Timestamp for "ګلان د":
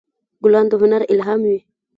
0.43-0.73